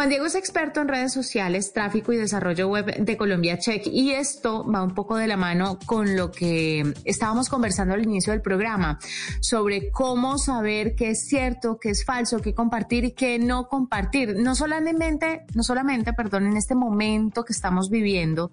Juan 0.00 0.08
Diego 0.08 0.24
es 0.24 0.34
experto 0.34 0.80
en 0.80 0.88
redes 0.88 1.12
sociales, 1.12 1.74
tráfico 1.74 2.10
y 2.14 2.16
desarrollo 2.16 2.68
web 2.68 3.04
de 3.04 3.18
Colombia 3.18 3.58
Check 3.58 3.86
y 3.86 4.12
esto 4.12 4.64
va 4.66 4.82
un 4.82 4.94
poco 4.94 5.18
de 5.18 5.26
la 5.26 5.36
mano 5.36 5.78
con 5.84 6.16
lo 6.16 6.30
que 6.30 6.94
estábamos 7.04 7.50
conversando 7.50 7.92
al 7.92 8.02
inicio 8.02 8.32
del 8.32 8.40
programa 8.40 8.98
sobre 9.42 9.90
cómo 9.90 10.38
saber 10.38 10.94
qué 10.94 11.10
es 11.10 11.26
cierto, 11.26 11.76
qué 11.78 11.90
es 11.90 12.06
falso, 12.06 12.38
qué 12.38 12.54
compartir 12.54 13.04
y 13.04 13.12
qué 13.12 13.38
no 13.38 13.68
compartir. 13.68 14.36
No 14.38 14.54
solamente, 14.54 15.44
no 15.54 15.62
solamente, 15.62 16.14
perdón, 16.14 16.46
en 16.46 16.56
este 16.56 16.74
momento 16.74 17.44
que 17.44 17.52
estamos 17.52 17.90
viviendo 17.90 18.52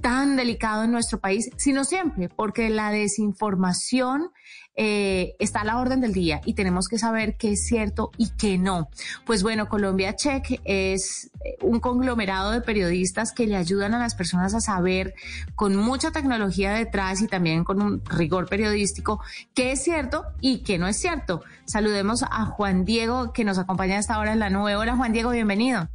tan 0.00 0.36
delicado 0.36 0.84
en 0.84 0.92
nuestro 0.92 1.18
país, 1.18 1.50
sino 1.56 1.82
siempre, 1.82 2.28
porque 2.28 2.70
la 2.70 2.92
desinformación 2.92 4.30
eh, 4.76 5.34
está 5.38 5.62
a 5.62 5.64
la 5.64 5.78
orden 5.78 6.00
del 6.00 6.12
día 6.12 6.40
y 6.44 6.52
tenemos 6.52 6.88
que 6.88 6.98
saber 6.98 7.36
qué 7.36 7.52
es 7.52 7.66
cierto 7.66 8.10
y 8.18 8.30
qué 8.38 8.58
no. 8.58 8.88
Pues 9.24 9.42
bueno, 9.42 9.68
Colombia 9.68 10.14
Check 10.16 10.60
es 10.64 11.30
eh, 11.44 11.56
un 11.62 11.80
conglomerado 11.80 12.52
de 12.52 12.60
periodistas 12.60 13.32
que 13.32 13.46
le 13.46 13.56
ayudan 13.56 13.94
a 13.94 13.98
las 13.98 14.14
personas 14.14 14.54
a 14.54 14.60
saber 14.60 15.14
con 15.54 15.76
mucha 15.76 16.10
tecnología 16.10 16.72
detrás 16.72 17.22
y 17.22 17.26
también 17.26 17.64
con 17.64 17.80
un 17.80 18.02
rigor 18.04 18.48
periodístico 18.48 19.20
qué 19.54 19.72
es 19.72 19.82
cierto 19.82 20.24
y 20.40 20.58
qué 20.62 20.78
no 20.78 20.86
es 20.86 20.98
cierto. 20.98 21.42
Saludemos 21.64 22.22
a 22.22 22.44
Juan 22.44 22.84
Diego 22.84 23.32
que 23.32 23.44
nos 23.44 23.58
acompaña 23.58 23.96
a 23.96 24.00
esta 24.00 24.18
hora 24.18 24.32
en 24.34 24.40
la 24.40 24.50
nube. 24.50 24.76
Hola 24.76 24.94
Juan 24.96 25.12
Diego, 25.12 25.30
bienvenido. 25.30 25.88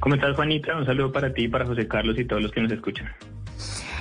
¿Cómo 0.00 0.14
estás 0.14 0.34
Juanita? 0.36 0.76
Un 0.76 0.86
saludo 0.86 1.12
para 1.12 1.32
ti, 1.32 1.48
para 1.48 1.66
José 1.66 1.86
Carlos 1.86 2.18
y 2.18 2.24
todos 2.24 2.42
los 2.42 2.52
que 2.52 2.60
nos 2.60 2.72
escuchan. 2.72 3.06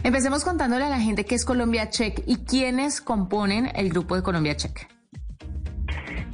Empecemos 0.05 0.43
contándole 0.43 0.83
a 0.85 0.89
la 0.89 0.99
gente 0.99 1.25
qué 1.25 1.33
es 1.33 1.43
Colombia 1.43 1.89
Check 1.89 2.21
y 2.27 2.35
quiénes 2.45 3.01
componen 3.01 3.71
el 3.73 3.89
grupo 3.89 4.15
de 4.15 4.21
Colombia 4.21 4.55
Check. 4.55 4.87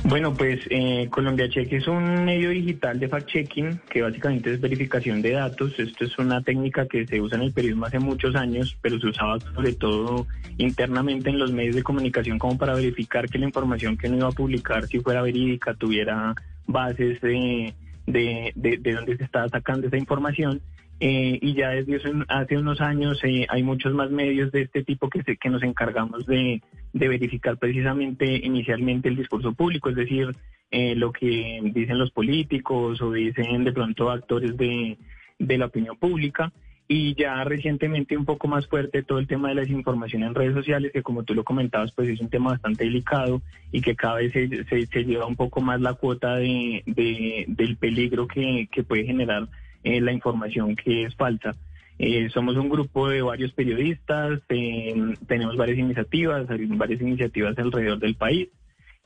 Bueno, 0.03 0.33
pues 0.33 0.59
eh, 0.69 1.07
Colombia 1.09 1.47
Check 1.47 1.71
es 1.71 1.87
un 1.87 2.25
medio 2.25 2.49
digital 2.49 2.99
de 2.99 3.09
fact-checking 3.09 3.79
que 3.89 4.01
básicamente 4.01 4.53
es 4.53 4.59
verificación 4.59 5.21
de 5.21 5.31
datos. 5.31 5.79
Esto 5.79 6.03
es 6.03 6.19
una 6.19 6.41
técnica 6.41 6.85
que 6.85 7.07
se 7.07 7.21
usa 7.21 7.37
en 7.37 7.45
el 7.45 7.53
periodismo 7.53 7.85
hace 7.85 7.99
muchos 7.99 8.35
años, 8.35 8.77
pero 8.81 8.99
se 8.99 9.07
usaba 9.07 9.39
sobre 9.39 9.71
todo 9.71 10.27
internamente 10.57 11.29
en 11.29 11.39
los 11.39 11.53
medios 11.53 11.77
de 11.77 11.83
comunicación 11.83 12.39
como 12.39 12.57
para 12.57 12.73
verificar 12.73 13.29
que 13.29 13.37
la 13.37 13.45
información 13.45 13.95
que 13.95 14.09
uno 14.09 14.17
iba 14.17 14.27
a 14.27 14.31
publicar, 14.33 14.85
si 14.87 14.99
fuera 14.99 15.21
verídica, 15.21 15.75
tuviera 15.75 16.35
bases 16.67 17.21
de, 17.21 17.73
de, 18.05 18.51
de, 18.53 18.79
de 18.79 18.93
dónde 18.93 19.15
se 19.15 19.23
estaba 19.23 19.47
sacando 19.47 19.87
esa 19.87 19.95
información. 19.97 20.59
Eh, 21.03 21.39
y 21.41 21.55
ya 21.55 21.71
desde 21.71 21.99
hace 22.27 22.57
unos 22.59 22.79
años 22.79 23.19
eh, 23.23 23.47
hay 23.49 23.63
muchos 23.63 23.91
más 23.91 24.11
medios 24.11 24.51
de 24.51 24.61
este 24.61 24.83
tipo 24.83 25.09
que, 25.09 25.23
se, 25.23 25.35
que 25.35 25.49
nos 25.49 25.63
encargamos 25.63 26.27
de, 26.27 26.61
de, 26.93 27.07
verificar 27.07 27.57
precisamente 27.57 28.39
inicialmente 28.43 29.09
el 29.09 29.15
discurso 29.15 29.51
público, 29.53 29.89
es 29.89 29.95
decir, 29.95 30.35
eh, 30.69 30.93
lo 30.93 31.11
que 31.11 31.59
dicen 31.73 31.97
los 31.97 32.11
políticos 32.11 33.01
o 33.01 33.11
dicen 33.11 33.63
de 33.63 33.73
pronto 33.73 34.11
actores 34.11 34.55
de, 34.57 34.95
de 35.39 35.57
la 35.57 35.65
opinión 35.65 35.97
pública. 35.97 36.53
Y 36.87 37.15
ya 37.15 37.43
recientemente 37.45 38.15
un 38.15 38.25
poco 38.25 38.47
más 38.47 38.67
fuerte 38.67 39.01
todo 39.01 39.17
el 39.17 39.25
tema 39.25 39.49
de 39.49 39.55
la 39.55 39.61
desinformación 39.61 40.21
en 40.21 40.35
redes 40.35 40.53
sociales, 40.53 40.91
que 40.91 41.01
como 41.01 41.23
tú 41.23 41.33
lo 41.33 41.43
comentabas, 41.43 41.91
pues 41.93 42.09
es 42.09 42.19
un 42.19 42.29
tema 42.29 42.51
bastante 42.51 42.83
delicado 42.83 43.41
y 43.71 43.81
que 43.81 43.95
cada 43.95 44.17
vez 44.17 44.33
se, 44.33 44.65
se, 44.65 44.85
se 44.85 45.03
lleva 45.03 45.25
un 45.25 45.35
poco 45.35 45.61
más 45.61 45.81
la 45.81 45.95
cuota 45.95 46.35
de, 46.35 46.83
de 46.85 47.45
del 47.47 47.77
peligro 47.77 48.27
que, 48.27 48.67
que 48.71 48.83
puede 48.83 49.05
generar 49.05 49.47
eh, 49.83 50.01
la 50.01 50.11
información 50.11 50.75
que 50.75 51.03
es 51.03 51.15
falsa. 51.15 51.55
Eh, 51.97 52.29
somos 52.33 52.55
un 52.55 52.69
grupo 52.69 53.09
de 53.09 53.21
varios 53.21 53.51
periodistas, 53.53 54.39
eh, 54.49 54.95
tenemos 55.27 55.55
varias 55.55 55.77
iniciativas, 55.77 56.47
varias 56.47 57.01
iniciativas 57.01 57.57
alrededor 57.57 57.99
del 57.99 58.15
país 58.15 58.49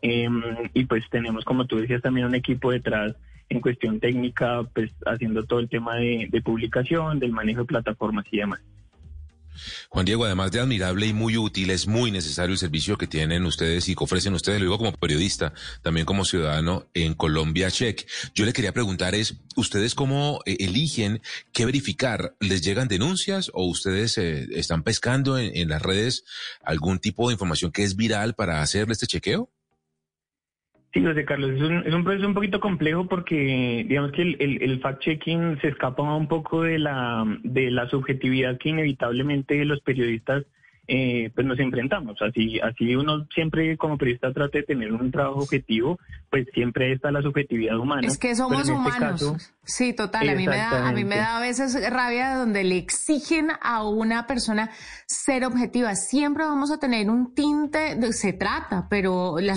y 0.01 0.83
pues 0.85 1.03
tenemos, 1.09 1.43
como 1.45 1.65
tú 1.65 1.77
decías, 1.77 2.01
también 2.01 2.27
un 2.27 2.35
equipo 2.35 2.71
detrás 2.71 3.15
en 3.49 3.59
cuestión 3.59 3.99
técnica, 3.99 4.61
pues 4.73 4.91
haciendo 5.07 5.45
todo 5.45 5.59
el 5.59 5.67
tema 5.67 5.95
de 5.95 6.41
publicación, 6.43 7.17
del 7.17 7.31
manejo 7.31 7.61
de 7.61 7.65
plataformas 7.65 8.25
y 8.29 8.37
demás. 8.37 8.61
Juan 9.89 10.05
Diego, 10.05 10.25
además 10.25 10.51
de 10.51 10.59
admirable 10.59 11.07
y 11.07 11.13
muy 11.13 11.37
útil, 11.37 11.69
es 11.69 11.87
muy 11.87 12.11
necesario 12.11 12.53
el 12.53 12.59
servicio 12.59 12.97
que 12.97 13.07
tienen 13.07 13.45
ustedes 13.45 13.87
y 13.89 13.95
que 13.95 14.03
ofrecen 14.03 14.33
ustedes, 14.33 14.59
lo 14.59 14.65
digo 14.65 14.77
como 14.77 14.91
periodista, 14.93 15.53
también 15.81 16.05
como 16.05 16.25
ciudadano 16.25 16.89
en 16.93 17.13
Colombia 17.13 17.71
Check. 17.71 18.07
Yo 18.33 18.45
le 18.45 18.53
quería 18.53 18.73
preguntar 18.73 19.15
es, 19.15 19.35
¿ustedes 19.55 19.95
cómo 19.95 20.41
eh, 20.45 20.57
eligen 20.59 21.21
qué 21.53 21.65
verificar? 21.65 22.35
¿Les 22.39 22.61
llegan 22.61 22.87
denuncias 22.87 23.51
o 23.53 23.65
ustedes 23.65 24.17
eh, 24.17 24.47
están 24.51 24.83
pescando 24.83 25.37
en, 25.37 25.55
en 25.55 25.69
las 25.69 25.81
redes 25.81 26.23
algún 26.63 26.99
tipo 26.99 27.27
de 27.27 27.33
información 27.33 27.71
que 27.71 27.83
es 27.83 27.95
viral 27.95 28.35
para 28.35 28.61
hacerle 28.61 28.93
este 28.93 29.07
chequeo? 29.07 29.54
Sí, 30.95 31.03
José 31.03 31.25
Carlos, 31.25 31.51
es 31.51 31.61
un, 31.61 31.85
es 31.85 31.93
un 31.93 32.05
proceso 32.05 32.25
un 32.25 32.33
poquito 32.33 32.61
complejo 32.61 33.05
porque 33.05 33.85
digamos 33.85 34.13
que 34.13 34.21
el, 34.21 34.37
el, 34.39 34.81
fact-checking 34.81 35.59
se 35.59 35.67
escapa 35.67 36.01
un 36.01 36.29
poco 36.29 36.63
de 36.63 36.79
la, 36.79 37.25
de 37.43 37.69
la 37.69 37.89
subjetividad 37.89 38.57
que 38.57 38.69
inevitablemente 38.69 39.65
los 39.65 39.81
periodistas 39.81 40.45
eh, 40.87 41.31
pues 41.33 41.47
nos 41.47 41.59
enfrentamos. 41.59 42.21
Así, 42.21 42.59
así 42.59 42.95
uno 42.95 43.25
siempre 43.33 43.75
como 43.77 43.97
periodista 43.97 44.31
trata 44.31 44.59
de 44.59 44.63
tener 44.63 44.91
un 44.93 45.11
trabajo 45.11 45.39
objetivo, 45.39 45.97
pues 46.29 46.47
siempre 46.53 46.91
está 46.91 47.11
la 47.11 47.21
subjetividad 47.21 47.77
humana. 47.77 48.07
Es 48.07 48.17
que 48.17 48.35
somos 48.35 48.61
este 48.61 48.73
humanos. 48.73 49.51
sí, 49.63 49.93
total. 49.93 50.29
A 50.29 50.35
mí, 50.35 50.45
me 50.45 50.57
da, 50.57 50.87
a 50.87 50.91
mí 50.91 51.03
me 51.03 51.17
da 51.17 51.37
a 51.37 51.41
veces 51.41 51.77
rabia 51.89 52.35
donde 52.35 52.63
le 52.63 52.77
exigen 52.77 53.47
a 53.61 53.83
una 53.83 54.27
persona 54.27 54.69
ser 55.07 55.45
objetiva. 55.45 55.95
Siempre 55.95 56.43
vamos 56.43 56.71
a 56.71 56.77
tener 56.77 57.09
un 57.09 57.33
tinte, 57.33 57.95
de, 57.95 58.13
se 58.13 58.33
trata, 58.33 58.87
pero 58.89 59.37
la, 59.39 59.55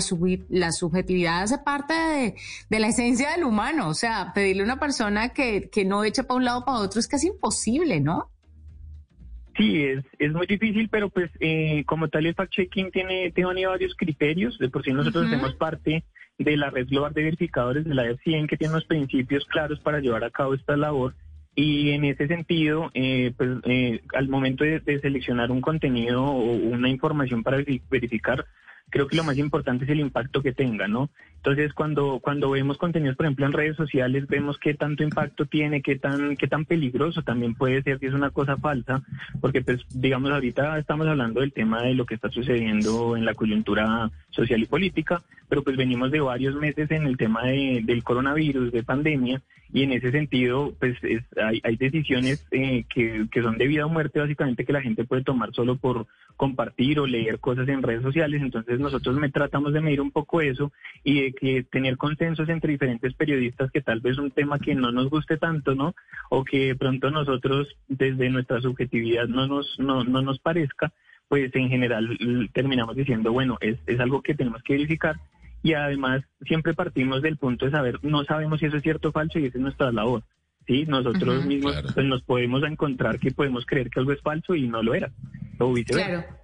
la 0.49 0.71
subjetividad 0.71 1.43
hace 1.43 1.59
parte 1.59 1.93
de, 1.93 2.35
de, 2.69 2.79
la 2.79 2.87
esencia 2.87 3.31
del 3.31 3.43
humano. 3.43 3.89
O 3.89 3.93
sea, 3.93 4.31
pedirle 4.33 4.63
a 4.63 4.65
una 4.65 4.79
persona 4.79 5.29
que, 5.29 5.69
que 5.69 5.85
no 5.85 6.03
eche 6.03 6.23
para 6.23 6.37
un 6.37 6.45
lado 6.45 6.65
para 6.65 6.79
otro 6.79 6.99
es 6.99 7.07
casi 7.07 7.27
imposible, 7.27 7.99
¿no? 7.99 8.29
Sí, 9.59 9.83
es, 9.83 10.05
es 10.19 10.31
muy 10.31 10.47
difícil, 10.47 10.87
pero 10.87 11.09
pues 11.09 11.29
eh, 11.41 11.83
como 11.85 12.07
tal 12.07 12.25
el 12.25 12.33
fact-checking 12.33 12.93
tiene, 12.93 13.29
tiene 13.31 13.67
varios 13.67 13.93
criterios. 13.93 14.57
De 14.57 14.69
por 14.69 14.85
sí 14.85 14.93
nosotros 14.93 15.27
hacemos 15.27 15.53
parte 15.55 16.05
de 16.37 16.55
la 16.55 16.69
red 16.69 16.87
global 16.87 17.13
de 17.13 17.23
verificadores 17.23 17.83
de 17.83 17.93
la 17.93 18.05
EF100 18.05 18.47
que 18.47 18.55
tiene 18.55 18.73
unos 18.73 18.85
principios 18.85 19.43
claros 19.47 19.81
para 19.81 19.99
llevar 19.99 20.23
a 20.23 20.29
cabo 20.29 20.53
esta 20.53 20.77
labor. 20.77 21.13
Y 21.55 21.89
en 21.89 22.05
ese 22.05 22.27
sentido, 22.27 22.89
eh, 22.93 23.33
pues 23.35 23.49
eh, 23.65 23.99
al 24.13 24.29
momento 24.29 24.63
de, 24.63 24.79
de, 24.79 25.01
seleccionar 25.01 25.51
un 25.51 25.59
contenido 25.59 26.23
o 26.23 26.53
una 26.53 26.87
información 26.87 27.43
para 27.43 27.61
verificar, 27.89 28.45
creo 28.89 29.07
que 29.07 29.17
lo 29.17 29.23
más 29.23 29.37
importante 29.37 29.85
es 29.85 29.91
el 29.91 29.99
impacto 29.99 30.41
que 30.41 30.53
tenga, 30.53 30.87
¿no? 30.87 31.09
Entonces, 31.37 31.73
cuando, 31.73 32.19
cuando 32.21 32.49
vemos 32.51 32.77
contenidos, 32.77 33.15
por 33.15 33.25
ejemplo, 33.25 33.45
en 33.45 33.53
redes 33.53 33.77
sociales, 33.77 34.27
vemos 34.27 34.57
qué 34.57 34.73
tanto 34.73 35.03
impacto 35.03 35.45
tiene, 35.45 35.81
qué 35.81 35.95
tan, 35.95 36.35
qué 36.35 36.47
tan 36.47 36.65
peligroso 36.65 37.21
también 37.21 37.55
puede 37.55 37.81
ser 37.81 37.97
que 37.97 38.07
es 38.07 38.13
una 38.13 38.31
cosa 38.31 38.57
falsa, 38.57 39.01
porque 39.39 39.61
pues, 39.61 39.81
digamos, 39.89 40.31
ahorita 40.31 40.77
estamos 40.77 41.07
hablando 41.07 41.39
del 41.39 41.53
tema 41.53 41.81
de 41.81 41.93
lo 41.93 42.05
que 42.05 42.15
está 42.15 42.29
sucediendo 42.29 43.15
en 43.15 43.23
la 43.23 43.35
coyuntura 43.35 44.11
social 44.31 44.61
y 44.61 44.65
política, 44.65 45.21
pero 45.47 45.63
pues 45.63 45.77
venimos 45.77 46.11
de 46.11 46.19
varios 46.19 46.55
meses 46.55 46.91
en 46.91 47.07
el 47.07 47.15
tema 47.15 47.43
de, 47.43 47.81
del 47.85 48.03
coronavirus, 48.03 48.71
de 48.71 48.83
pandemia, 48.83 49.41
y 49.71 49.83
en 49.83 49.91
ese 49.91 50.11
sentido, 50.11 50.73
pues 50.79 50.97
es, 51.03 51.23
hay, 51.37 51.61
hay 51.63 51.75
decisiones 51.75 52.45
eh, 52.51 52.85
que, 52.93 53.27
que 53.31 53.41
son 53.43 53.57
de 53.57 53.67
vida 53.67 53.85
o 53.85 53.89
muerte, 53.89 54.19
básicamente, 54.19 54.65
que 54.65 54.73
la 54.73 54.81
gente 54.81 55.03
puede 55.03 55.23
tomar 55.23 55.53
solo 55.53 55.75
por 55.77 56.07
compartir 56.37 56.99
o 56.99 57.05
leer 57.05 57.39
cosas 57.39 57.67
en 57.67 57.83
redes 57.83 58.01
sociales. 58.01 58.41
Entonces 58.41 58.79
nosotros 58.79 59.17
me 59.17 59.29
tratamos 59.29 59.73
de 59.73 59.81
medir 59.81 60.01
un 60.01 60.09
poco 60.09 60.41
eso 60.41 60.71
y 61.03 61.21
de 61.21 61.33
que 61.33 61.63
tener 61.63 61.97
consensos 61.97 62.49
entre 62.49 62.71
diferentes 62.71 63.13
periodistas 63.13 63.69
que 63.71 63.81
tal 63.81 63.99
vez 63.99 64.17
un 64.17 64.31
tema 64.31 64.57
que 64.57 64.73
no 64.73 64.91
nos 64.91 65.09
guste 65.09 65.37
tanto, 65.37 65.75
¿no? 65.75 65.93
O 66.29 66.43
que 66.43 66.67
de 66.67 66.75
pronto 66.75 67.11
nosotros 67.11 67.67
desde 67.87 68.29
nuestra 68.29 68.61
subjetividad 68.61 69.27
no 69.27 69.47
nos, 69.47 69.77
no, 69.79 70.03
no 70.03 70.21
nos 70.23 70.39
parezca, 70.39 70.91
pues 71.27 71.53
en 71.53 71.69
general 71.69 72.17
terminamos 72.53 72.95
diciendo, 72.95 73.31
bueno, 73.31 73.57
es, 73.61 73.77
es 73.85 73.99
algo 73.99 74.23
que 74.23 74.33
tenemos 74.33 74.63
que 74.63 74.73
verificar 74.73 75.17
y 75.61 75.73
además 75.73 76.23
siempre 76.45 76.73
partimos 76.73 77.21
del 77.21 77.37
punto 77.37 77.65
de 77.65 77.71
saber, 77.71 77.99
no 78.03 78.23
sabemos 78.23 78.59
si 78.59 78.67
eso 78.67 78.77
es 78.77 78.83
cierto 78.83 79.09
o 79.09 79.11
falso 79.11 79.39
y 79.39 79.45
esa 79.45 79.57
es 79.57 79.63
nuestra 79.63 79.91
labor. 79.91 80.23
Sí, 80.67 80.85
nosotros 80.87 81.45
mismos 81.45 81.81
pues, 81.93 82.05
nos 82.05 82.21
podemos 82.21 82.61
encontrar 82.63 83.19
que 83.19 83.31
podemos 83.31 83.65
creer 83.65 83.89
que 83.89 83.99
algo 83.99 84.11
es 84.11 84.21
falso 84.21 84.53
y 84.53 84.67
no 84.67 84.83
lo 84.83 84.93
era, 84.93 85.11
o 85.57 85.73
viceversa. 85.73 86.09
Claro. 86.09 86.38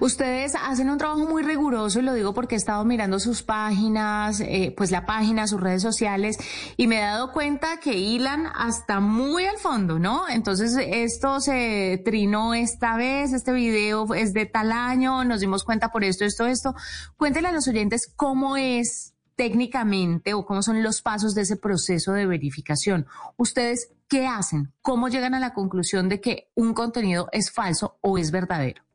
Ustedes 0.00 0.54
hacen 0.54 0.88
un 0.88 0.98
trabajo 0.98 1.26
muy 1.26 1.42
riguroso 1.42 1.98
y 1.98 2.02
lo 2.02 2.14
digo 2.14 2.32
porque 2.32 2.54
he 2.54 2.58
estado 2.58 2.84
mirando 2.84 3.20
sus 3.20 3.42
páginas, 3.42 4.40
eh, 4.40 4.72
pues 4.76 4.90
la 4.90 5.06
página, 5.06 5.46
sus 5.46 5.60
redes 5.60 5.82
sociales 5.82 6.38
y 6.76 6.86
me 6.86 6.98
he 6.98 7.02
dado 7.02 7.32
cuenta 7.32 7.78
que 7.78 7.96
hilan 7.96 8.46
hasta 8.46 9.00
muy 9.00 9.44
al 9.44 9.58
fondo, 9.58 9.98
¿no? 9.98 10.28
Entonces 10.28 10.76
esto 10.78 11.40
se 11.40 12.00
trinó 12.04 12.54
esta 12.54 12.96
vez, 12.96 13.32
este 13.32 13.52
video 13.52 14.14
es 14.14 14.32
de 14.32 14.46
tal 14.46 14.72
año, 14.72 15.24
nos 15.24 15.40
dimos 15.40 15.64
cuenta 15.64 15.90
por 15.90 16.02
esto, 16.02 16.24
esto, 16.24 16.46
esto. 16.46 16.74
Cuéntenle 17.16 17.50
a 17.50 17.52
los 17.52 17.68
oyentes 17.68 18.12
cómo 18.16 18.56
es 18.56 19.14
técnicamente 19.36 20.34
o 20.34 20.46
cómo 20.46 20.62
son 20.62 20.82
los 20.82 21.02
pasos 21.02 21.34
de 21.34 21.42
ese 21.42 21.56
proceso 21.56 22.12
de 22.12 22.26
verificación. 22.26 23.06
¿Ustedes 23.36 23.90
qué 24.08 24.26
hacen? 24.26 24.72
¿Cómo 24.80 25.08
llegan 25.08 25.34
a 25.34 25.40
la 25.40 25.54
conclusión 25.54 26.08
de 26.08 26.20
que 26.20 26.50
un 26.54 26.74
contenido 26.74 27.28
es 27.32 27.52
falso 27.52 27.98
o 28.00 28.18
es 28.18 28.30
verdadero? 28.30 28.87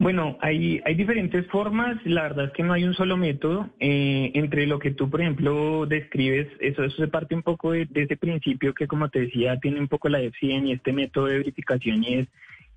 Bueno, 0.00 0.38
hay, 0.40 0.80
hay 0.86 0.94
diferentes 0.94 1.46
formas, 1.48 1.98
la 2.06 2.22
verdad 2.22 2.46
es 2.46 2.52
que 2.52 2.62
no 2.62 2.72
hay 2.72 2.84
un 2.84 2.94
solo 2.94 3.18
método. 3.18 3.68
Eh, 3.80 4.30
entre 4.32 4.66
lo 4.66 4.78
que 4.78 4.92
tú, 4.92 5.10
por 5.10 5.20
ejemplo, 5.20 5.84
describes, 5.84 6.48
eso, 6.58 6.84
eso 6.84 6.96
se 6.96 7.08
parte 7.08 7.34
un 7.34 7.42
poco 7.42 7.72
de, 7.72 7.86
ese 7.94 8.16
principio 8.16 8.72
que, 8.72 8.86
como 8.86 9.10
te 9.10 9.20
decía, 9.20 9.60
tiene 9.60 9.78
un 9.78 9.88
poco 9.88 10.08
la 10.08 10.22
DEF100 10.22 10.68
y 10.68 10.72
este 10.72 10.94
método 10.94 11.26
de 11.26 11.36
verificación 11.36 12.02
y 12.02 12.14
es 12.14 12.28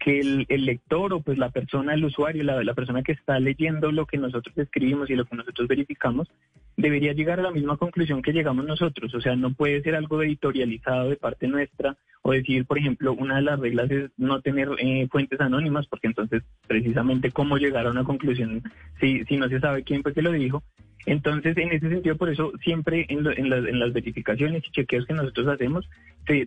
que 0.04 0.20
el, 0.20 0.66
lector 0.66 1.14
o 1.14 1.22
pues 1.22 1.38
la 1.38 1.50
persona, 1.50 1.94
el 1.94 2.04
usuario, 2.04 2.44
la, 2.44 2.62
la 2.62 2.74
persona 2.74 3.04
que 3.04 3.14
está 3.14 3.40
leyendo 3.40 3.90
lo 3.92 4.06
que 4.06 4.18
nosotros 4.18 4.58
escribimos 4.58 5.10
y 5.10 5.16
lo 5.16 5.24
que 5.24 5.38
nosotros 5.38 5.68
verificamos, 5.68 6.28
debería 6.76 7.14
llegar 7.14 7.40
a 7.40 7.44
la 7.44 7.52
misma 7.52 7.78
conclusión 7.78 8.22
que 8.22 8.34
llegamos 8.34 8.66
nosotros. 8.66 9.16
O 9.16 9.22
sea, 9.22 9.38
no 9.38 9.54
puede 9.54 9.82
ser 9.82 9.96
algo 9.96 10.22
editorializado 10.22 11.10
de 11.10 11.16
parte 11.16 11.48
nuestra 11.48 11.96
o 12.22 12.34
decir, 12.34 12.66
por 12.66 12.78
ejemplo, 12.78 13.14
una 13.14 13.38
de 13.38 13.44
las 13.44 13.60
reglas 13.60 13.90
es 13.92 14.12
no 14.18 14.42
tener 14.42 14.70
eh, 14.80 15.08
fuentes 15.10 15.40
anónimas, 15.40 15.88
porque 15.88 16.08
entonces 16.08 16.44
precisamente 16.68 17.32
cómo 17.32 17.58
llegar 17.58 17.88
a 17.88 17.92
una 17.92 18.04
conclusión 18.04 18.62
si, 19.00 19.24
si 19.24 19.38
no 19.38 19.48
se 19.48 19.62
sabe 19.62 19.84
quién 19.84 20.04
fue 20.04 20.14
que 20.14 20.22
lo 20.22 20.34
dijo. 20.34 20.64
Entonces, 21.06 21.56
en 21.58 21.72
ese 21.72 21.90
sentido, 21.90 22.18
por 22.18 22.30
eso 22.30 22.52
siempre 22.62 23.06
en, 23.10 23.26
en, 23.26 23.80
las 23.80 23.94
verificaciones 23.94 24.64
y 24.66 24.72
chequeos 24.72 25.06
que 25.06 25.14
nosotros 25.14 25.48
hacemos, 25.48 25.90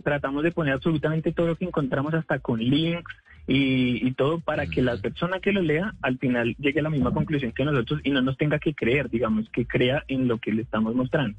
tratamos 0.03 0.43
de 0.43 0.53
poner 0.53 0.75
absolutamente 0.75 1.33
todo 1.33 1.49
lo 1.49 1.57
que 1.57 1.67
encontramos 1.67 2.15
hasta 2.15 2.39
con 2.39 2.59
links, 2.59 3.15
y, 3.49 4.11
todo 4.13 4.41
para 4.41 4.67
que 4.67 4.83
la 4.83 4.97
persona 4.97 5.39
que 5.41 5.53
lo 5.53 5.63
lea 5.63 5.95
al 6.03 6.19
final 6.19 6.57
llegue 6.59 6.81
a 6.81 6.83
la 6.83 6.91
misma 6.91 7.13
conclusión 7.13 7.53
que 7.53 7.65
nosotros 7.65 8.01
y 8.03 8.11
no 8.11 8.21
nos 8.21 8.37
tenga 8.37 8.59
que 8.59 8.75
creer, 8.75 9.09
digamos, 9.09 9.49
que 9.51 9.67
crea 9.67 10.05
en 10.09 10.27
lo 10.27 10.39
que 10.39 10.53
le 10.53 10.63
estamos 10.63 10.95
mostrando. 10.95 11.39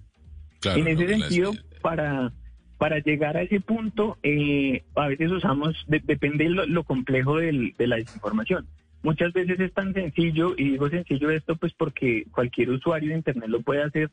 en 0.63 0.87
ese 0.87 1.07
sentido, 1.07 1.51
para, 1.81 2.31
para 2.77 2.99
llegar 2.99 3.35
a 3.35 3.41
ese 3.41 3.59
punto, 3.59 4.17
eh, 4.23 4.83
a 4.95 5.07
veces 5.07 5.31
usamos, 5.31 5.75
depende 5.87 6.49
lo, 6.49 6.65
lo 6.65 6.83
complejo 6.83 7.37
del, 7.37 7.73
de 7.77 7.87
la 7.87 7.97
desinformación. 7.97 8.67
Muchas 9.03 9.33
veces 9.33 9.59
es 9.59 9.73
tan 9.73 9.93
sencillo, 9.93 10.53
y 10.57 10.71
digo 10.71 10.89
sencillo 10.89 11.29
esto 11.29 11.55
pues 11.57 11.73
porque 11.73 12.25
cualquier 12.31 12.69
usuario 12.69 13.09
de 13.09 13.17
Internet 13.17 13.49
lo 13.49 13.61
puede 13.61 13.83
hacer, 13.83 14.11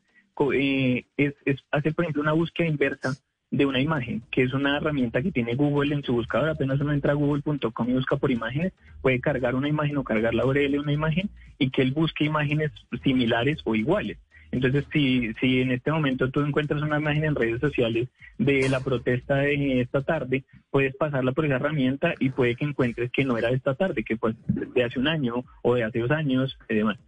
eh, 0.52 1.04
es, 1.16 1.34
es 1.44 1.60
hacer, 1.70 1.94
por 1.94 2.04
ejemplo, 2.04 2.22
una 2.22 2.32
búsqueda 2.32 2.66
inversa 2.66 3.14
de 3.56 3.66
una 3.66 3.80
imagen, 3.80 4.22
que 4.30 4.42
es 4.42 4.52
una 4.52 4.76
herramienta 4.76 5.22
que 5.22 5.30
tiene 5.30 5.54
Google 5.54 5.94
en 5.94 6.02
su 6.02 6.12
buscador. 6.12 6.48
Apenas 6.48 6.80
uno 6.80 6.92
entra 6.92 7.12
a 7.12 7.14
google.com 7.14 7.88
y 7.88 7.92
busca 7.92 8.16
por 8.16 8.30
imágenes, 8.30 8.72
puede 9.00 9.20
cargar 9.20 9.54
una 9.54 9.68
imagen 9.68 9.96
o 9.96 10.04
cargar 10.04 10.34
la 10.34 10.44
URL 10.44 10.72
de 10.72 10.80
una 10.80 10.92
imagen 10.92 11.30
y 11.58 11.70
que 11.70 11.82
él 11.82 11.92
busque 11.92 12.24
imágenes 12.24 12.72
similares 13.02 13.60
o 13.64 13.74
iguales. 13.76 14.18
Entonces, 14.50 14.84
si, 14.92 15.32
si 15.34 15.60
en 15.60 15.72
este 15.72 15.90
momento 15.90 16.30
tú 16.30 16.40
encuentras 16.40 16.82
una 16.82 16.98
imagen 16.98 17.24
en 17.24 17.34
redes 17.34 17.60
sociales 17.60 18.08
de 18.38 18.68
la 18.68 18.80
protesta 18.80 19.36
de 19.36 19.80
esta 19.80 20.02
tarde, 20.02 20.44
puedes 20.70 20.94
pasarla 20.96 21.32
por 21.32 21.44
esa 21.44 21.56
herramienta 21.56 22.14
y 22.20 22.30
puede 22.30 22.54
que 22.56 22.64
encuentres 22.64 23.10
que 23.10 23.24
no 23.24 23.36
era 23.36 23.48
de 23.48 23.56
esta 23.56 23.74
tarde, 23.74 24.04
que 24.04 24.16
pues 24.16 24.36
de 24.46 24.84
hace 24.84 24.98
un 24.98 25.08
año 25.08 25.44
o 25.62 25.74
de 25.74 25.84
hace 25.84 26.00
dos 26.00 26.10
años 26.10 26.56
y 26.68 26.74
demás. 26.74 26.98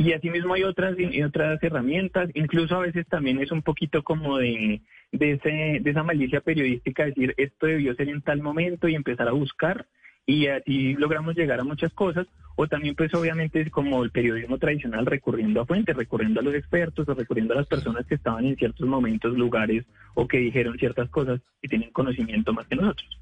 Y 0.00 0.14
asimismo 0.14 0.54
hay 0.54 0.62
otras, 0.62 0.96
otras 1.26 1.62
herramientas, 1.62 2.30
incluso 2.32 2.74
a 2.74 2.80
veces 2.80 3.06
también 3.06 3.38
es 3.42 3.52
un 3.52 3.60
poquito 3.60 4.02
como 4.02 4.38
de, 4.38 4.80
de, 5.12 5.32
ese, 5.32 5.78
de 5.82 5.90
esa 5.90 6.02
malicia 6.02 6.40
periodística, 6.40 7.04
decir 7.04 7.34
esto 7.36 7.66
debió 7.66 7.94
ser 7.94 8.08
en 8.08 8.22
tal 8.22 8.40
momento 8.40 8.88
y 8.88 8.94
empezar 8.94 9.28
a 9.28 9.32
buscar 9.32 9.86
y 10.24 10.46
así 10.46 10.94
logramos 10.94 11.36
llegar 11.36 11.60
a 11.60 11.64
muchas 11.64 11.92
cosas, 11.92 12.26
o 12.56 12.66
también 12.66 12.94
pues 12.94 13.12
obviamente 13.12 13.60
es 13.60 13.70
como 13.70 14.02
el 14.02 14.10
periodismo 14.10 14.56
tradicional 14.56 15.04
recurriendo 15.04 15.60
a 15.60 15.66
fuentes, 15.66 15.94
recurriendo 15.94 16.40
a 16.40 16.44
los 16.44 16.54
expertos 16.54 17.06
o 17.06 17.12
recurriendo 17.12 17.52
a 17.52 17.58
las 17.58 17.66
personas 17.66 18.06
que 18.06 18.14
estaban 18.14 18.46
en 18.46 18.56
ciertos 18.56 18.88
momentos, 18.88 19.36
lugares 19.36 19.84
o 20.14 20.26
que 20.26 20.38
dijeron 20.38 20.78
ciertas 20.78 21.10
cosas 21.10 21.42
y 21.60 21.68
tienen 21.68 21.90
conocimiento 21.90 22.54
más 22.54 22.66
que 22.66 22.76
nosotros. 22.76 23.20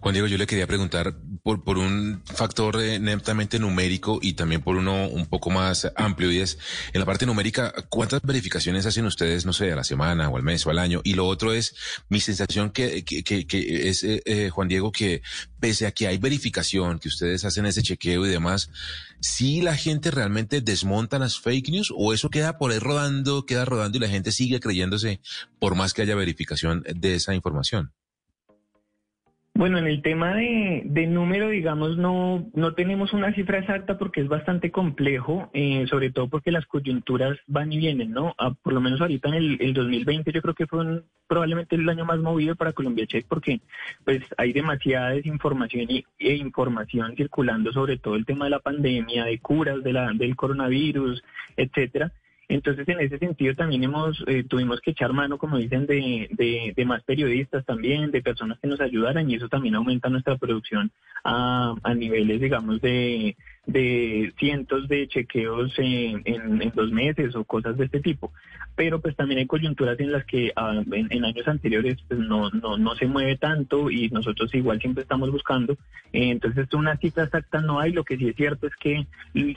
Juan 0.00 0.12
Diego, 0.12 0.26
yo 0.28 0.38
le 0.38 0.46
quería 0.46 0.66
preguntar 0.66 1.14
por, 1.42 1.64
por 1.64 1.78
un 1.78 2.22
factor 2.24 2.80
eh, 2.80 2.98
netamente 2.98 3.58
numérico 3.58 4.18
y 4.22 4.34
también 4.34 4.62
por 4.62 4.76
uno 4.76 5.08
un 5.08 5.26
poco 5.26 5.50
más 5.50 5.90
amplio, 5.96 6.30
y 6.30 6.38
es, 6.38 6.58
en 6.92 7.00
la 7.00 7.06
parte 7.06 7.26
numérica, 7.26 7.72
¿cuántas 7.88 8.22
verificaciones 8.22 8.86
hacen 8.86 9.06
ustedes, 9.06 9.46
no 9.46 9.52
sé, 9.52 9.72
a 9.72 9.76
la 9.76 9.84
semana 9.84 10.28
o 10.28 10.36
al 10.36 10.42
mes 10.42 10.66
o 10.66 10.70
al 10.70 10.78
año? 10.78 11.00
Y 11.04 11.14
lo 11.14 11.26
otro 11.26 11.52
es, 11.52 11.74
mi 12.08 12.20
sensación 12.20 12.70
que, 12.70 13.04
que, 13.04 13.22
que, 13.22 13.88
es, 13.88 14.04
eh, 14.04 14.22
eh, 14.24 14.50
Juan 14.50 14.68
Diego, 14.68 14.92
que 14.92 15.22
pese 15.58 15.86
a 15.86 15.92
que 15.92 16.06
hay 16.06 16.18
verificación, 16.18 16.98
que 16.98 17.08
ustedes 17.08 17.44
hacen 17.44 17.66
ese 17.66 17.82
chequeo 17.82 18.26
y 18.26 18.30
demás, 18.30 18.70
¿sí 19.20 19.60
la 19.60 19.76
gente 19.76 20.10
realmente 20.10 20.60
desmonta 20.60 21.18
las 21.18 21.38
fake 21.38 21.68
news 21.68 21.92
o 21.96 22.12
eso 22.12 22.30
queda 22.30 22.58
por 22.58 22.72
ahí 22.72 22.78
rodando, 22.78 23.44
queda 23.46 23.64
rodando 23.64 23.98
y 23.98 24.00
la 24.00 24.08
gente 24.08 24.32
sigue 24.32 24.60
creyéndose 24.60 25.20
por 25.58 25.74
más 25.74 25.92
que 25.92 26.02
haya 26.02 26.14
verificación 26.14 26.84
de 26.94 27.14
esa 27.14 27.34
información? 27.34 27.92
Bueno, 29.54 29.78
en 29.78 29.86
el 29.86 30.00
tema 30.00 30.34
de, 30.36 31.06
número, 31.08 31.48
digamos, 31.50 31.98
no, 31.98 32.48
no 32.54 32.74
tenemos 32.74 33.12
una 33.12 33.34
cifra 33.34 33.58
exacta 33.58 33.98
porque 33.98 34.20
es 34.20 34.28
bastante 34.28 34.70
complejo, 34.70 35.50
eh, 35.52 35.86
sobre 35.88 36.10
todo 36.10 36.28
porque 36.28 36.52
las 36.52 36.66
coyunturas 36.66 37.36
van 37.46 37.72
y 37.72 37.78
vienen, 37.78 38.12
¿no? 38.12 38.34
Ah, 38.38 38.54
por 38.62 38.72
lo 38.72 38.80
menos 38.80 39.00
ahorita 39.00 39.28
en 39.28 39.34
el, 39.34 39.74
2020 39.74 40.32
yo 40.32 40.40
creo 40.40 40.54
que 40.54 40.66
fue 40.66 41.02
probablemente 41.26 41.76
el 41.76 41.88
año 41.88 42.04
más 42.06 42.20
movido 42.20 42.54
para 42.56 42.72
Colombia 42.72 43.06
Check 43.06 43.26
porque 43.28 43.60
pues 44.04 44.22
hay 44.38 44.52
demasiada 44.52 45.10
desinformación 45.10 45.88
e 46.18 46.34
información 46.34 47.14
circulando 47.16 47.72
sobre 47.72 47.98
todo 47.98 48.16
el 48.16 48.24
tema 48.24 48.46
de 48.46 48.52
la 48.52 48.60
pandemia, 48.60 49.24
de 49.24 49.38
curas 49.40 49.82
de 49.82 49.92
la, 49.92 50.12
del 50.14 50.36
coronavirus, 50.36 51.22
etcétera. 51.56 52.12
Entonces, 52.50 52.88
en 52.88 52.98
ese 52.98 53.16
sentido 53.18 53.54
también 53.54 53.84
hemos, 53.84 54.24
eh, 54.26 54.42
tuvimos 54.42 54.80
que 54.80 54.90
echar 54.90 55.12
mano, 55.12 55.38
como 55.38 55.56
dicen, 55.56 55.86
de, 55.86 56.28
de, 56.76 56.84
más 56.84 57.00
periodistas 57.04 57.64
también, 57.64 58.10
de 58.10 58.22
personas 58.22 58.58
que 58.58 58.66
nos 58.66 58.80
ayudaran 58.80 59.30
y 59.30 59.36
eso 59.36 59.48
también 59.48 59.76
aumenta 59.76 60.08
nuestra 60.08 60.36
producción 60.36 60.90
a, 61.22 61.76
a 61.80 61.94
niveles, 61.94 62.40
digamos, 62.40 62.80
de, 62.80 63.36
de 63.72 64.32
cientos 64.38 64.88
de 64.88 65.06
chequeos 65.08 65.72
en, 65.78 66.22
dos 66.74 66.90
meses 66.90 67.34
o 67.34 67.44
cosas 67.44 67.76
de 67.76 67.84
este 67.84 68.00
tipo. 68.00 68.32
Pero 68.76 69.00
pues 69.00 69.14
también 69.16 69.40
hay 69.40 69.46
coyunturas 69.46 69.98
en 70.00 70.12
las 70.12 70.24
que 70.24 70.52
ah, 70.56 70.82
en, 70.90 71.24
años 71.24 71.46
anteriores 71.46 71.98
pues 72.08 72.20
no, 72.20 72.50
no, 72.50 72.78
no 72.78 72.94
se 72.94 73.06
mueve 73.06 73.36
tanto 73.36 73.90
y 73.90 74.08
nosotros 74.08 74.54
igual 74.54 74.80
siempre 74.80 75.02
estamos 75.02 75.30
buscando. 75.30 75.76
entonces 76.12 76.72
una 76.72 76.96
cifra 76.96 77.24
exacta 77.24 77.60
no 77.60 77.80
hay, 77.80 77.92
lo 77.92 78.04
que 78.04 78.16
sí 78.16 78.28
es 78.28 78.36
cierto 78.36 78.66
es 78.66 78.74
que 78.76 79.06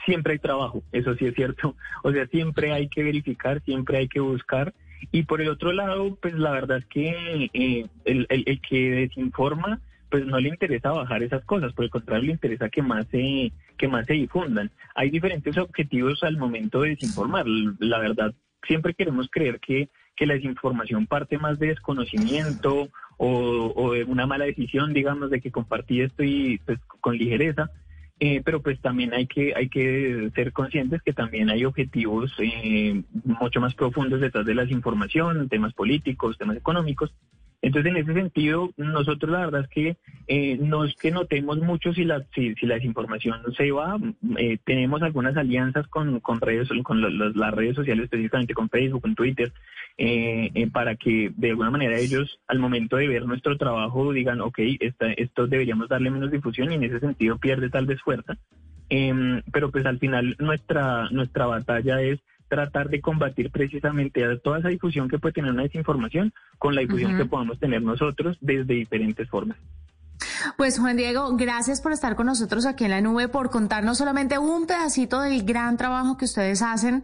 siempre 0.06 0.34
hay 0.34 0.40
trabajo, 0.40 0.84
eso 0.92 1.16
sí 1.16 1.26
es 1.26 1.36
cierto. 1.36 1.76
O 2.04 2.12
sea, 2.12 2.28
siempre 2.28 2.74
hay 2.74 2.90
que 2.90 3.04
verificar, 3.04 3.62
siempre 3.62 3.98
hay 3.98 4.08
que 4.08 4.20
buscar. 4.20 4.74
Y 5.12 5.24
por 5.24 5.42
el 5.42 5.50
otro 5.50 5.74
lado, 5.74 6.18
pues 6.22 6.34
la 6.34 6.52
verdad 6.52 6.78
es 6.78 6.86
que 6.86 7.50
eh, 7.54 7.88
el, 8.06 8.26
el, 8.30 8.44
el 8.46 8.62
que 8.62 8.92
desinforma, 8.92 9.82
pues 10.14 10.28
no 10.28 10.40
le 10.40 10.50
interesa 10.50 10.92
bajar 10.92 11.24
esas 11.24 11.44
cosas, 11.44 11.74
por 11.74 11.86
el 11.86 11.90
contrario 11.90 12.28
le 12.28 12.34
interesa 12.34 12.70
que 12.70 12.84
más 12.84 13.08
se, 13.08 13.52
que 13.80 13.88
más 13.88 14.06
se 14.06 14.14
difundan. 14.14 14.70
Hay 14.94 15.10
diferentes 15.10 15.58
objetivos 15.58 16.22
al 16.22 16.38
momento 16.38 16.82
de 16.82 16.90
desinformar. 16.90 17.48
La 17.80 17.98
verdad, 17.98 18.32
siempre 18.68 18.94
queremos 18.94 19.28
creer 19.32 19.60
que, 19.60 19.90
que 20.16 20.28
la 20.28 20.36
desinformación 20.36 21.08
parte 21.08 21.40
más 21.40 21.58
de 21.58 21.70
desconocimiento 21.70 22.90
o, 23.18 23.94
de 23.94 24.04
una 24.04 24.28
mala 24.28 24.46
decisión, 24.46 24.94
digamos, 24.94 25.32
de 25.32 25.42
que 25.42 25.50
compartí 25.50 26.02
esto 26.02 26.22
y 26.24 26.60
pues 26.64 26.78
con 27.02 27.18
ligereza. 27.18 27.72
Eh, 28.20 28.44
pero 28.46 28.62
pues 28.62 28.80
también 28.82 29.16
hay 29.16 29.26
que 29.26 29.54
hay 29.56 29.68
que 29.68 30.30
ser 30.36 30.54
conscientes 30.54 31.02
que 31.02 31.14
también 31.14 31.50
hay 31.50 31.66
objetivos 31.66 32.32
eh, 32.38 33.02
mucho 33.26 33.60
más 33.60 33.74
profundos 33.74 34.22
detrás 34.22 34.46
de 34.46 34.54
la 34.54 34.62
desinformación, 34.62 35.50
temas 35.50 35.74
políticos, 35.74 36.38
temas 36.38 36.58
económicos, 36.58 37.12
entonces, 37.64 37.92
en 37.92 37.98
ese 37.98 38.14
sentido, 38.14 38.72
nosotros 38.76 39.32
la 39.32 39.46
verdad 39.46 39.62
es 39.62 39.70
que 39.70 39.98
eh, 40.28 40.58
no 40.62 40.84
es 40.84 40.94
que 40.96 41.12
notemos 41.12 41.60
mucho 41.60 41.94
si 41.94 42.04
la, 42.04 42.22
si, 42.36 42.54
la 42.62 42.76
desinformación 42.76 43.42
se 43.56 43.72
va. 43.72 43.98
Eh, 44.38 44.58
tenemos 44.66 45.02
algunas 45.02 45.38
alianzas 45.38 45.88
con, 45.88 46.20
con 46.20 46.42
redes, 46.42 46.68
con 46.84 47.02
las 47.02 47.54
redes 47.54 47.78
sociales, 47.78 48.04
específicamente 48.04 48.54
con 48.54 48.68
Facebook, 48.68 49.04
con 49.04 49.16
Twitter, 49.16 49.54
eh, 49.98 50.68
para 50.74 50.98
que 50.98 51.32
de 51.38 51.52
alguna 51.52 51.72
manera 51.72 51.98
ellos, 51.98 52.38
al 52.48 52.60
momento 52.60 52.98
de 52.98 53.08
ver 53.08 53.26
nuestro 53.26 53.58
trabajo, 53.58 54.12
digan, 54.12 54.42
ok, 54.42 54.60
esta, 54.82 55.14
esto 55.14 55.48
deberíamos 55.48 55.88
darle 55.88 56.12
menos 56.12 56.32
difusión 56.32 56.70
y 56.70 56.76
en 56.76 56.84
ese 56.84 57.00
sentido 57.00 57.38
pierde 57.38 57.70
tal 57.70 57.86
vez 57.86 58.02
fuerza. 58.02 58.38
Em, 58.90 59.42
pero 59.54 59.72
pues 59.72 59.86
al 59.86 60.00
final 60.00 60.36
nuestra, 60.38 61.10
nuestra 61.12 61.46
batalla 61.46 62.02
es 62.02 62.20
tratar 62.54 62.90
de 62.90 63.02
combatir 63.02 63.50
precisamente 63.50 64.24
a 64.24 64.38
toda 64.38 64.60
esa 64.60 64.68
difusión 64.68 65.10
que 65.10 65.18
puede 65.18 65.34
tener 65.34 65.52
una 65.52 65.64
desinformación 65.64 66.34
con 66.60 66.76
la 66.76 66.82
difusión 66.82 67.18
que 67.18 67.26
podamos 67.26 67.58
tener 67.58 67.82
nosotros 67.82 68.38
desde 68.42 68.76
diferentes 68.76 69.28
formas. 69.28 69.58
Pues 70.58 70.78
Juan 70.80 70.98
Diego, 70.98 71.36
gracias 71.36 71.82
por 71.82 71.94
estar 71.94 72.16
con 72.16 72.26
nosotros 72.26 72.66
aquí 72.66 72.84
en 72.84 72.92
la 72.92 73.02
nube, 73.02 73.28
por 73.28 73.50
contarnos 73.50 73.98
solamente 73.98 74.38
un 74.38 74.66
pedacito 74.66 75.22
del 75.22 75.44
gran 75.44 75.78
trabajo 75.78 76.18
que 76.18 76.26
ustedes 76.26 76.62
hacen. 76.62 77.04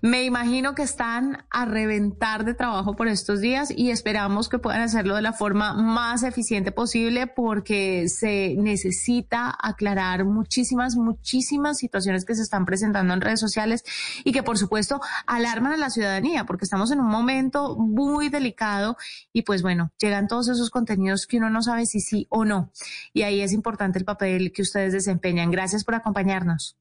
Me 0.00 0.24
imagino 0.24 0.74
que 0.74 0.82
están 0.82 1.44
a 1.50 1.64
reventar 1.64 2.44
de 2.44 2.54
trabajo 2.54 2.96
por 2.96 3.08
estos 3.08 3.40
días 3.40 3.70
y 3.74 3.90
esperamos 3.90 4.48
que 4.48 4.58
puedan 4.58 4.80
hacerlo 4.80 5.16
de 5.16 5.22
la 5.22 5.32
forma 5.32 5.74
más 5.74 6.22
eficiente 6.22 6.72
posible 6.72 7.26
porque 7.26 8.08
se 8.08 8.54
necesita 8.56 9.54
aclarar 9.60 10.24
muchísimas, 10.24 10.96
muchísimas 10.96 11.78
situaciones 11.78 12.24
que 12.24 12.34
se 12.34 12.42
están 12.42 12.64
presentando 12.64 13.12
en 13.12 13.20
redes 13.20 13.40
sociales 13.40 13.84
y 14.24 14.32
que 14.32 14.42
por 14.42 14.58
supuesto 14.58 15.00
alarman 15.26 15.72
a 15.72 15.76
la 15.76 15.90
ciudadanía 15.90 16.44
porque 16.44 16.64
estamos 16.64 16.90
en 16.90 17.00
un 17.00 17.08
momento 17.08 17.76
muy 17.76 18.28
delicado 18.28 18.96
y 19.32 19.42
pues 19.42 19.62
bueno, 19.62 19.90
llegan 19.98 20.28
todos 20.28 20.48
esos 20.48 20.70
contenidos 20.70 21.26
que 21.26 21.36
uno 21.36 21.50
no 21.50 21.62
sabe 21.62 21.86
si 21.86 22.00
sí 22.00 22.26
o 22.30 22.44
no. 22.44 22.70
Y 23.12 23.22
ahí 23.22 23.40
es 23.40 23.52
importante 23.52 23.98
el 23.98 24.04
papel 24.04 24.52
que 24.52 24.62
ustedes 24.62 24.92
desempeñan. 24.92 25.50
Gracias 25.50 25.84
por 25.84 25.94
acompañarnos. 25.94 26.76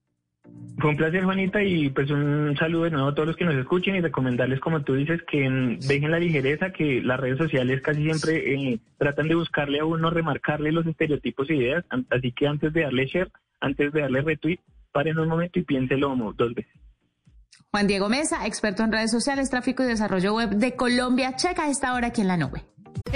Fue 0.79 0.91
un 0.91 0.97
placer, 0.97 1.23
Juanita, 1.23 1.63
y 1.63 1.89
pues 1.89 2.09
un 2.11 2.55
saludo 2.57 2.83
de 2.83 2.91
nuevo 2.91 3.07
a 3.09 3.15
todos 3.15 3.27
los 3.27 3.35
que 3.35 3.45
nos 3.45 3.55
escuchen 3.55 3.95
y 3.95 4.01
recomendarles, 4.01 4.59
como 4.59 4.83
tú 4.83 4.93
dices, 4.93 5.21
que 5.23 5.77
dejen 5.81 6.11
la 6.11 6.19
ligereza, 6.19 6.71
que 6.71 7.01
las 7.01 7.19
redes 7.19 7.39
sociales 7.39 7.81
casi 7.81 8.03
siempre 8.03 8.53
eh, 8.53 8.79
tratan 8.97 9.27
de 9.27 9.35
buscarle 9.35 9.79
a 9.79 9.85
uno, 9.85 10.11
remarcarle 10.11 10.71
los 10.71 10.85
estereotipos 10.85 11.49
e 11.49 11.55
ideas. 11.55 11.83
Así 12.11 12.31
que 12.31 12.47
antes 12.47 12.73
de 12.73 12.81
darle 12.81 13.07
share, 13.07 13.31
antes 13.59 13.91
de 13.91 14.01
darle 14.01 14.21
retweet, 14.21 14.59
paren 14.91 15.17
un 15.17 15.29
momento 15.29 15.57
y 15.59 15.63
piénselo 15.63 16.15
dos 16.37 16.53
veces. 16.53 16.73
Juan 17.71 17.87
Diego 17.87 18.07
Mesa, 18.07 18.45
experto 18.45 18.83
en 18.83 18.91
redes 18.91 19.11
sociales, 19.11 19.49
tráfico 19.49 19.83
y 19.83 19.87
desarrollo 19.87 20.35
web 20.35 20.51
de 20.51 20.75
Colombia. 20.75 21.35
Checa 21.35 21.69
esta 21.69 21.93
hora 21.95 22.07
aquí 22.07 22.21
en 22.21 22.27
la 22.27 22.37
nube. 22.37 22.63